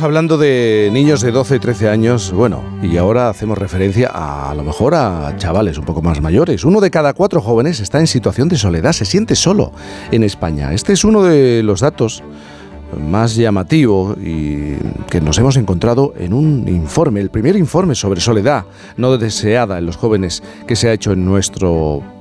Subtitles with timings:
[0.00, 4.54] Hablando de niños de 12 y 13 años, bueno, y ahora hacemos referencia a, a
[4.54, 6.64] lo mejor a chavales un poco más mayores.
[6.64, 9.72] Uno de cada cuatro jóvenes está en situación de soledad, se siente solo
[10.10, 10.72] en España.
[10.72, 12.22] Este es uno de los datos
[12.98, 14.74] más llamativo y
[15.10, 18.64] que nos hemos encontrado en un informe, el primer informe sobre soledad
[18.96, 22.15] no deseada en los jóvenes que se ha hecho en nuestro.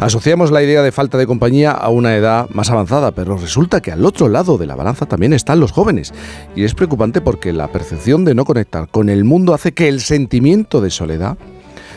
[0.00, 3.90] Asociamos la idea de falta de compañía a una edad más avanzada, pero resulta que
[3.90, 6.12] al otro lado de la balanza también están los jóvenes.
[6.54, 10.00] Y es preocupante porque la percepción de no conectar con el mundo hace que el
[10.00, 11.36] sentimiento de soledad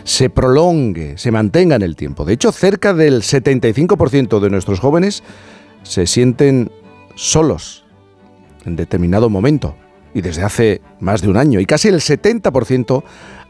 [0.04, 2.26] se prolongue, se mantenga en el tiempo.
[2.26, 5.24] De hecho, cerca del 75% de nuestros jóvenes
[5.84, 6.72] se sienten
[7.16, 7.86] solos
[8.66, 9.76] en determinado momento
[10.14, 11.60] y desde hace más de un año.
[11.60, 13.04] Y casi el 70%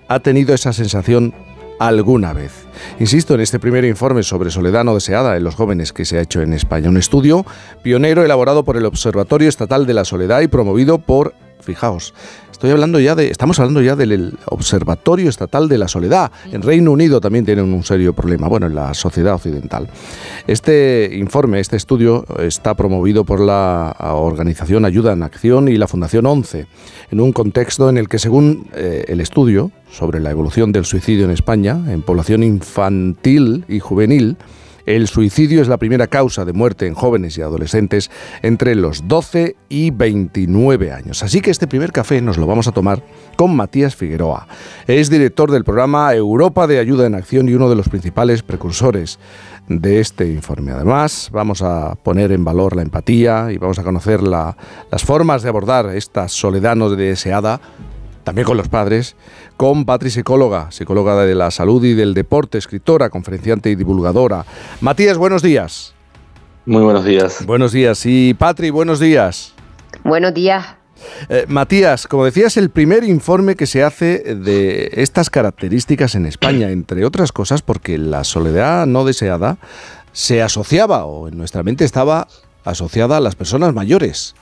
[0.10, 1.34] ha tenido esa sensación
[1.80, 2.52] alguna vez.
[3.00, 6.22] Insisto en este primer informe sobre soledad no deseada en los jóvenes que se ha
[6.22, 7.46] hecho en España, un estudio
[7.82, 12.14] pionero elaborado por el Observatorio Estatal de la Soledad y promovido por, fijaos,
[12.60, 16.30] Estoy hablando ya de, estamos hablando ya del Observatorio Estatal de la Soledad.
[16.52, 19.88] En Reino Unido también tienen un serio problema, bueno, en la sociedad occidental.
[20.46, 26.26] Este informe, este estudio, está promovido por la organización Ayuda en Acción y la Fundación
[26.26, 26.68] 11,
[27.12, 31.24] en un contexto en el que, según eh, el estudio sobre la evolución del suicidio
[31.24, 34.36] en España, en población infantil y juvenil,
[34.86, 38.10] el suicidio es la primera causa de muerte en jóvenes y adolescentes
[38.42, 41.24] entre los 12 y 29 años.
[41.24, 43.04] Así que este primer café nos lo vamos a tomar
[43.36, 44.48] con Matías Figueroa.
[44.88, 49.20] Es director del programa Europa de Ayuda en Acción y uno de los principales precursores
[49.68, 50.72] de este informe.
[50.72, 54.56] Además, vamos a poner en valor la empatía y vamos a conocer las
[55.04, 57.62] formas de abordar esta soledad no deseada
[58.30, 59.16] también con los padres,
[59.58, 64.46] con Patri Psicóloga, psicóloga de la salud y del deporte, escritora, conferenciante y divulgadora.
[64.82, 65.96] Matías, buenos días.
[66.68, 67.44] Muy buenos días.
[67.48, 68.06] Buenos días.
[68.06, 69.56] Y Patri, buenos días.
[70.04, 70.64] Buenos días.
[71.30, 76.70] Eh, Matías, como decías, el primer informe que se hace de estas características en España,
[76.72, 79.58] entre otras cosas porque la soledad no deseada
[80.12, 82.28] se asociaba o en nuestra mente estaba
[82.64, 84.36] asociada a las personas mayores.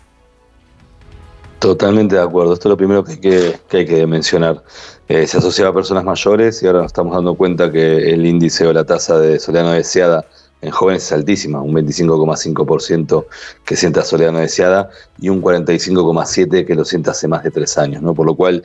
[1.59, 2.53] Totalmente de acuerdo.
[2.53, 4.63] Esto es lo primero que hay que, mencionar.
[5.07, 8.67] Eh, se asociaba a personas mayores y ahora nos estamos dando cuenta que el índice
[8.67, 10.25] o la tasa de soledad no deseada
[10.61, 13.25] en jóvenes es altísima, un 25,5%
[13.65, 17.77] que sienta soledad no deseada y un 45,7% que lo sienta hace más de tres
[17.77, 18.13] años, ¿no?
[18.13, 18.63] Por lo cual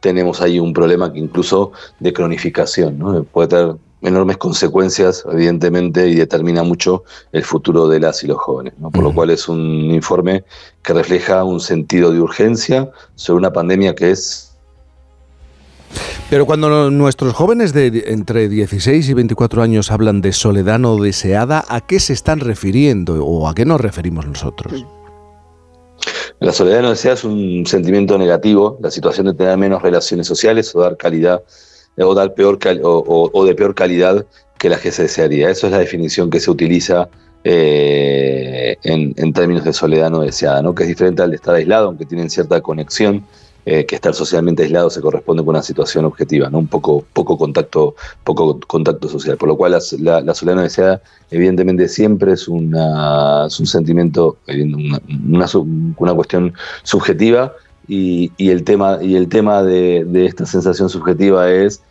[0.00, 3.24] tenemos ahí un problema que incluso de cronificación, ¿no?
[3.24, 8.74] Puede tener enormes consecuencias, evidentemente, y determina mucho el futuro de las y los jóvenes.
[8.80, 10.44] Por lo cual es un informe
[10.82, 14.50] que refleja un sentido de urgencia sobre una pandemia que es
[16.28, 21.64] pero cuando nuestros jóvenes de entre 16 y 24 años hablan de soledad no deseada,
[21.68, 24.86] ¿a qué se están refiriendo o a qué nos referimos nosotros?
[26.38, 30.72] La soledad no deseada es un sentimiento negativo, la situación de tener menos relaciones sociales
[30.74, 31.42] o dar calidad
[31.98, 34.24] o, dar peor o, de peor calidad
[34.58, 35.50] que la que se desearía.
[35.50, 37.08] Eso es la definición que se utiliza
[37.44, 40.74] eh, en, términos de soledad no deseada, ¿no?
[40.74, 43.24] que es diferente al de estar aislado, aunque tienen cierta conexión,
[43.66, 46.58] eh, que estar socialmente aislado se corresponde con una situación objetiva, ¿no?
[46.58, 49.36] un poco, poco, contacto, poco contacto social.
[49.36, 55.46] Por lo cual la, soledad no deseada evidentemente siempre es, una, un sentimiento, una,
[55.98, 57.54] una cuestión subjetiva,
[57.92, 61.82] y, el tema, y el tema de, esta sensación subjetiva es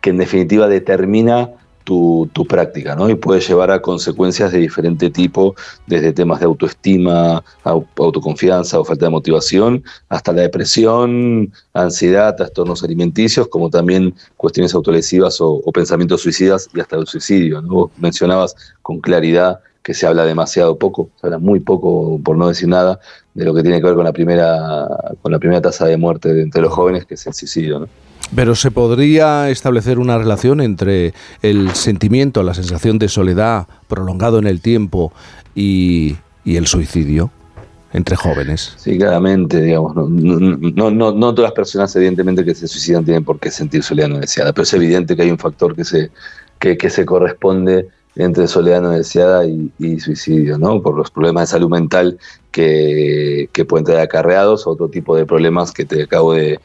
[0.00, 1.50] que en definitiva determina
[1.82, 3.08] tu, práctica, ¿no?
[3.08, 9.06] Y puede llevar a consecuencias de diferente tipo, desde temas de autoestima, autoconfianza o falta
[9.06, 16.68] de motivación, hasta la depresión, ansiedad, trastornos alimenticios, como también cuestiones autolesivas o, pensamientos suicidas
[16.74, 17.90] y hasta el suicidio, ¿no?
[17.96, 22.68] mencionabas con claridad que se habla demasiado poco, se habla muy poco, por no decir
[22.68, 23.00] nada,
[23.32, 24.86] de lo que tiene que ver con la primera,
[25.22, 27.78] con la primera tasa de muerte entre los jóvenes, que es el suicidio.
[27.80, 27.88] ¿no?
[28.36, 34.46] Pero se podría establecer una relación entre el sentimiento, la sensación de soledad prolongado en
[34.46, 35.10] el tiempo
[35.54, 37.30] y, el suicidio
[37.94, 38.74] entre jóvenes.
[38.76, 43.24] Sí, claramente, digamos, no, no, no, no, todas las personas evidentemente que se suicidan tienen
[43.24, 46.10] por qué sentir soledad no deseada, pero es evidente que hay un factor que se,
[46.58, 50.82] que, que se corresponde entre soledad no deseada y, suicidio, ¿no?
[50.82, 52.18] Por los problemas de salud mental
[52.50, 56.58] que, pueden tener acarreados, otro tipo de problemas que te acabo de,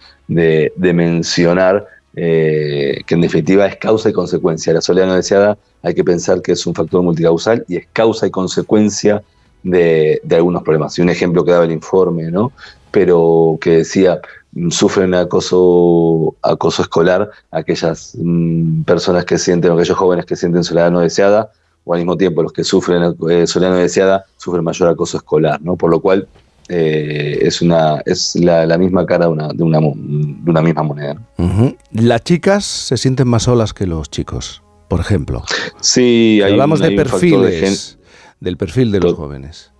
[0.77, 4.73] mencionar, eh, que en definitiva es causa y consecuencia.
[4.73, 8.27] La soledad no deseada hay que pensar que es un factor multicausal y es causa
[8.27, 9.21] y consecuencia
[9.63, 10.97] de, de algunos problemas.
[10.97, 12.51] Y un ejemplo que daba el informe, ¿no?
[12.93, 14.21] Pero que decía,
[14.69, 20.91] sufren acoso, acoso escolar aquellas mm, personas que sienten, o aquellos jóvenes que sienten soledad
[20.91, 21.51] no deseada,
[21.85, 25.61] o al mismo tiempo los que sufren eh, soledad no deseada sufren mayor acoso escolar,
[25.61, 25.75] ¿no?
[25.75, 26.27] Por lo cual
[26.69, 31.17] eh, es, una, es la, misma cara de una, de una, de una misma moneda.
[31.91, 35.43] ¿Las chicas se sienten más solas que los chicos, por ejemplo?
[35.81, 37.97] Sí, hay, hablamos de perfiles,
[38.39, 39.72] del perfil de los jóvenes.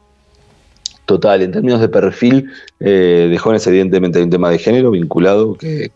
[1.05, 5.55] Total, en términos de perfil eh, de jóvenes, evidentemente hay un tema de género vinculado,
[5.55, 5.91] que,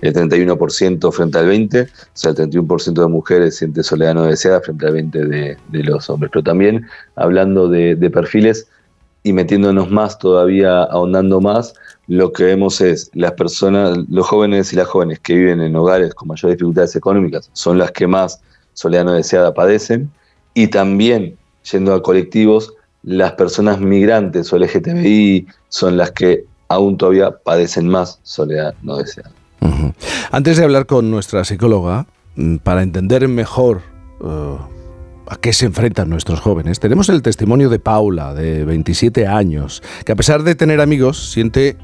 [0.00, 4.60] el 31% frente al 20%, o sea, el 31% de mujeres siente soledad no deseada
[4.62, 6.30] frente al 20% de, los hombres.
[6.32, 8.66] Pero también hablando de, perfiles
[9.22, 11.74] y metiéndonos más todavía, ahondando más,
[12.08, 16.14] lo que vemos es las personas, los jóvenes y las jóvenes que viven en hogares
[16.14, 18.40] con mayores dificultades económicas son las que más
[18.72, 20.10] soledad no deseada padecen
[20.54, 21.36] y también
[21.70, 28.20] yendo a colectivos las personas migrantes o LGTBI son las que aún todavía padecen más
[28.22, 29.32] soledad no deseada.
[30.30, 32.06] Antes de hablar con nuestra psicóloga,
[32.36, 33.82] mm, para entender mejor
[34.20, 34.56] uh,
[35.26, 40.12] a qué se enfrentan nuestros jóvenes, tenemos el testimonio de Paula, de 27 años, que
[40.12, 41.76] a pesar de tener amigos, siente,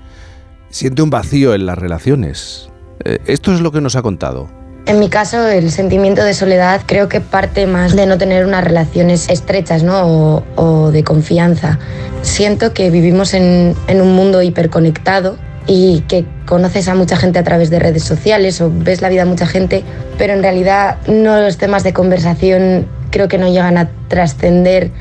[0.71, 2.71] siente un vacío en las relaciones.
[3.05, 4.49] Eh, esto es lo que nos ha contado.
[4.87, 8.63] En mi caso, el sentimiento de soledad creo que parte más de no tener unas
[8.63, 10.45] relaciones estrechas ¿no?
[10.55, 11.81] o, de confianza.
[12.23, 17.43] Siento que vivimos en, en un mundo hiperconectado y que conoces a mucha gente a
[17.43, 19.83] través de redes sociales o ves la vida de mucha gente,
[20.19, 24.93] pero en realidad no los temas de conversación creo que no llegan a trascender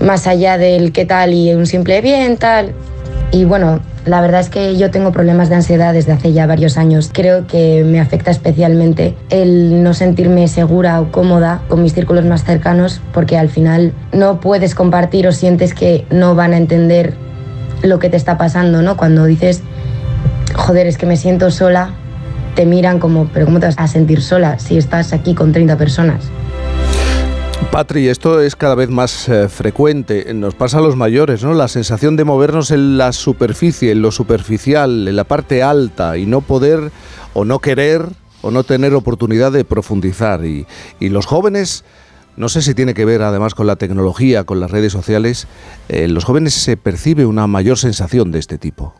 [0.00, 2.72] más allá del qué tal y un simple bien, tal.
[3.32, 6.78] Y bueno, la verdad es que yo tengo problemas de ansiedad desde hace ya varios
[6.78, 7.10] años.
[7.12, 12.44] Creo que me afecta especialmente el no sentirme segura o cómoda con mis círculos más
[12.44, 17.14] cercanos porque al final no puedes compartir o sientes que no van a entender
[17.82, 18.96] lo que te está pasando, ¿no?
[18.96, 19.62] Cuando dices,
[20.54, 21.90] joder, es que me siento sola,
[22.54, 25.76] te miran como, pero ¿cómo te vas a sentir sola si estás aquí con 30
[25.76, 26.30] personas?
[27.76, 31.52] Patri, esto es cada vez más eh, frecuente, nos pasa a los mayores, ¿no?
[31.52, 36.24] La sensación de movernos en la superficie, en lo superficial, en la parte alta y
[36.24, 36.90] no poder
[37.34, 38.06] o no querer
[38.40, 40.42] o no tener oportunidad de profundizar.
[40.46, 40.66] Y,
[41.00, 41.84] los jóvenes,
[42.38, 45.46] no sé si tiene que ver además con la tecnología, con las redes sociales,
[45.90, 48.94] en los jóvenes se percibe una mayor sensación de este tipo.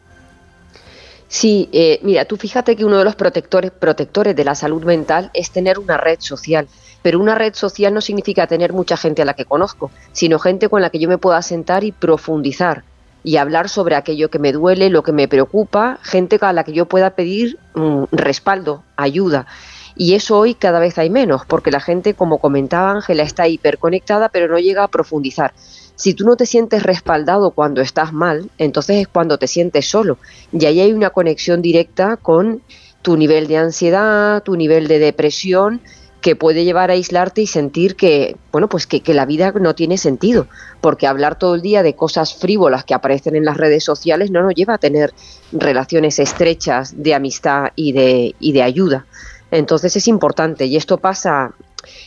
[1.29, 5.31] Sí, eh, mira, tú fíjate que uno de los protectores, protectores de la salud mental
[5.33, 6.69] es tener una red social
[7.07, 10.69] pero una red social no significa tener mucha gente a la que conozco, sino gente
[10.69, 12.83] con la que yo me pueda sentar y profundizar
[13.23, 16.73] y hablar sobre aquello que me duele, lo que me preocupa, gente a la que
[16.73, 19.47] yo pueda pedir mm, respaldo, ayuda.
[19.95, 24.29] Y eso hoy cada vez hay menos, porque la gente, como comentaba Ángela, está hiperconectada,
[24.31, 25.53] pero no llega a profundizar.
[25.95, 30.19] Si tú no te sientes respaldado cuando estás mal, entonces es cuando te sientes solo.
[30.51, 32.63] Y ahí hay una conexión directa con
[33.03, 35.81] tu nivel de ansiedad, tu nivel de depresión
[36.21, 39.99] que puede llevar a aislarte y sentir que, bueno, pues que, la vida no tiene
[39.99, 40.49] sentido,
[40.81, 44.43] porque hablar todo el día de cosas frívolas que aparecen en las redes sociales no
[44.43, 45.13] nos lleva a tener
[45.53, 49.07] relaciones estrechas de amistad y de, y de ayuda.
[49.51, 51.55] Entonces es importante, y esto pasa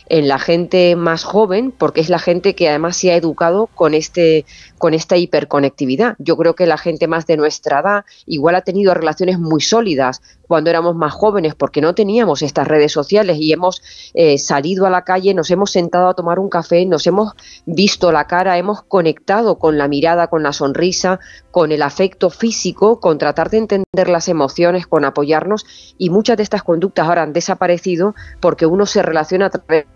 [0.08, 3.94] en la gente más joven, porque es la gente que además se ha educado con,
[3.94, 4.44] este,
[4.78, 6.16] con esta hiperconectividad.
[6.18, 10.20] Yo creo que la gente más de nuestra edad igual ha tenido relaciones muy sólidas
[10.50, 13.82] cuando éramos más jóvenes, porque no teníamos estas redes sociales y hemos
[14.14, 17.34] eh, salido a la calle, nos hemos sentado a tomar un café, nos hemos
[17.66, 21.20] visto la cara, hemos conectado con la mirada, con la sonrisa,
[21.52, 26.42] con el afecto físico, con tratar de entender las emociones, con apoyarnos y muchas de
[26.42, 29.86] estas conductas ahora han desaparecido porque uno se relaciona a través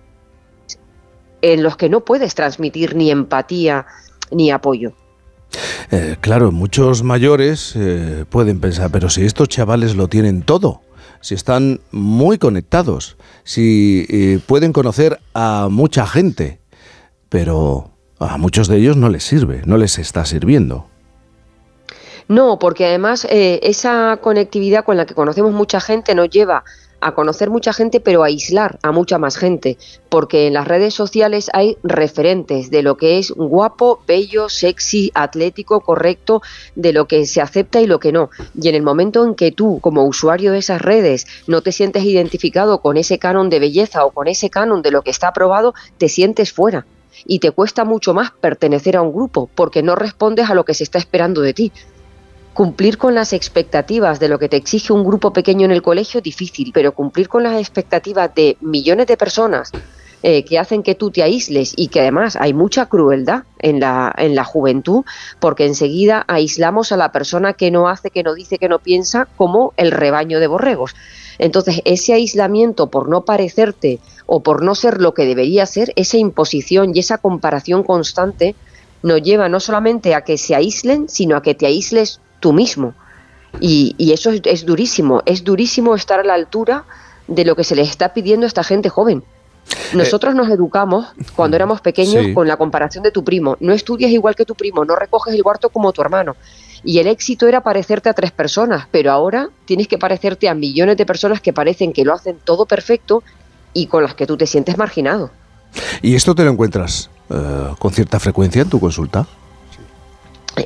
[1.43, 3.87] en los que no puedes transmitir ni empatía
[4.31, 4.93] ni apoyo.
[5.91, 10.83] Eh, claro, muchos mayores eh, pueden pensar, pero si estos chavales lo tienen todo,
[11.21, 16.61] si están muy conectados, si eh, pueden conocer a mucha gente,
[17.29, 20.89] pero a muchos de ellos no les sirve, no les está sirviendo.
[22.27, 26.65] No, porque además esa conectividad con la que conocemos mucha gente nos lleva
[27.13, 31.51] conocer mucha gente, pero a aislar a mucha más gente, porque en las redes sociales
[31.53, 36.43] hay referentes de lo que es guapo, bello, sexy, atlético, correcto,
[36.75, 38.31] de lo que se acepta y lo que no.
[38.61, 42.05] Y en el momento en que tú, como usuario de esas redes, no te sientes
[42.05, 45.75] identificado con ese canon de belleza o con ese canon de lo que está aprobado,
[45.99, 46.87] te sientes fuera
[47.27, 50.75] y te cuesta mucho más pertenecer a un grupo porque no respondes a lo que
[50.75, 51.73] se está esperando de ti.
[52.55, 56.21] Cumplir con las expectativas de lo que te exige un grupo pequeño en el colegio
[56.21, 59.73] difícil, pero cumplir con las expectativas de millones de personas
[60.23, 64.15] eh, que hacen que tú te aísles y que además hay mucha crueldad en la,
[64.17, 65.05] en la juventud,
[65.41, 69.29] porque enseguida aislamos a la persona que no hace, que no dice, que no piensa,
[69.37, 70.95] como el rebaño de borregos.
[71.39, 76.17] Entonces, ese aislamiento por no parecerte o por no ser lo que debería ser, esa
[76.17, 78.55] imposición y esa comparación constante,
[79.03, 82.93] nos lleva no solamente a que se aíslen, sino a que te aísles tú mismo.
[83.59, 86.85] Y, eso es, durísimo, es durísimo estar a la altura
[87.27, 89.23] de lo que se les está pidiendo a esta gente joven.
[89.23, 93.57] Eh, Nosotros nos educamos cuando éramos pequeños con la comparación de tu primo.
[93.61, 96.37] No estudias igual que tu primo, no recoges el cuarto como tu hermano.
[96.85, 100.99] Y el éxito era parecerte a tres personas, pero ahora tienes que parecerte a millones
[100.99, 103.23] de personas que parecen que lo hacen todo perfecto
[103.73, 105.31] y con las que tú te sientes marginado.
[106.03, 109.27] ¿Y esto te lo encuentras eh, con cierta frecuencia en tu consulta?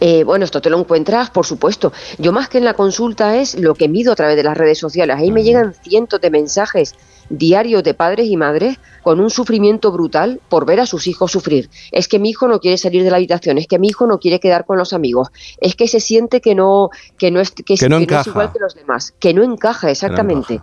[0.00, 1.92] Eh, bueno, esto te lo encuentras, por supuesto.
[2.18, 4.78] Yo más que en la consulta es lo que mido a través de las redes
[4.78, 5.16] sociales.
[5.16, 6.94] Ahí me llegan cientos de mensajes
[7.30, 11.70] diarios de padres y madres con un sufrimiento brutal por ver a sus hijos sufrir.
[11.92, 14.18] Es que mi hijo no quiere salir de la habitación, es que mi hijo no
[14.18, 15.28] quiere quedar con los amigos,
[15.60, 18.74] es que se siente que no que no es que, no, es igual que los
[18.74, 20.60] demás, que no encaja exactamente.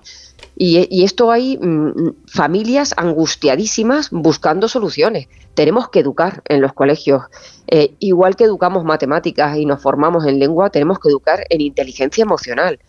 [0.57, 5.27] Y, esto hay mm, familias angustiadísimas buscando soluciones.
[5.53, 7.24] Tenemos que educar en los colegios.
[7.67, 12.21] Eh, igual que educamos matemáticas y nos formamos en lengua, tenemos que educar en inteligencia
[12.21, 12.79] emocional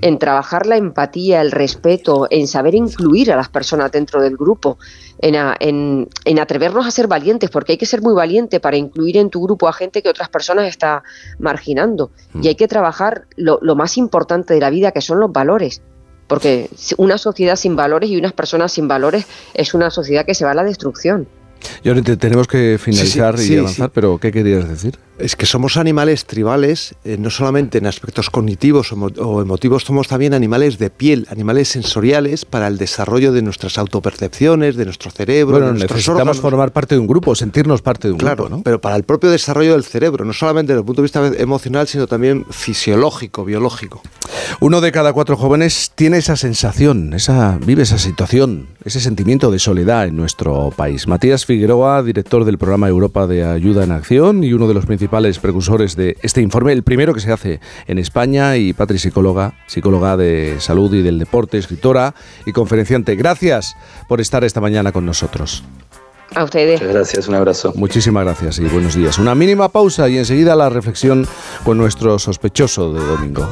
[0.00, 4.78] en trabajar la empatía, el respeto, en saber incluir a las personas dentro del grupo,
[5.18, 5.34] en,
[6.24, 9.42] en, atrevernos a ser valientes, porque hay que ser muy valiente para incluir en tu
[9.42, 11.02] grupo a gente que otras personas está
[11.38, 12.10] marginando.
[12.40, 15.82] Y hay que trabajar lo, lo más importante de la vida, que son los valores.
[16.26, 20.44] Porque una sociedad sin valores y unas personas sin valores es una sociedad que se
[20.44, 21.28] va a la destrucción.
[21.82, 24.98] Y ahora tenemos que finalizar y avanzar, pero ¿qué querías decir?
[25.16, 30.34] Es que somos animales tribales, eh, no solamente en aspectos cognitivos o, emotivos, somos también
[30.34, 35.58] animales de piel, animales sensoriales para el desarrollo de nuestras autopercepciones, de nuestro cerebro.
[35.58, 38.62] Bueno, necesitamos formar parte de un grupo, sentirnos parte de un grupo, ¿no?
[38.64, 41.86] Pero para el propio desarrollo del cerebro, no solamente desde el punto de vista emocional,
[41.86, 44.02] sino también fisiológico, biológico.
[44.58, 49.60] Uno de cada cuatro jóvenes tiene esa sensación, esa, vive esa situación, ese sentimiento de
[49.60, 51.06] soledad en nuestro país.
[51.06, 55.03] Matías Figueroa, director del programa Europa de Ayuda en Acción y uno de los principales
[55.04, 59.52] principales precursores de este informe, el primero que se hace en España, y Patri, psicóloga,
[59.66, 62.14] psicóloga de salud y del deporte, escritora
[62.46, 63.14] y conferenciante.
[63.14, 63.76] Gracias
[64.08, 65.62] por estar esta mañana con nosotros.
[66.34, 66.80] A ustedes.
[66.80, 67.74] Muchas gracias, un abrazo.
[67.76, 69.18] Muchísimas gracias y buenos días.
[69.18, 71.28] Una mínima pausa y enseguida la reflexión
[71.64, 73.46] con nuestro sospechoso de domingo.